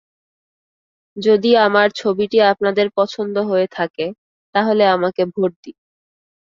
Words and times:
যদি 1.17 1.51
আমার 1.57 1.87
ছবিটি 1.95 2.37
আপনাদের 2.51 2.87
পছন্দ 2.95 3.35
হয়ে 3.49 3.67
থাকে, 3.71 4.05
তাহলে 4.55 4.83
আমাকে 4.87 5.21
ভোট 5.33 5.51
দিন। 5.63 5.75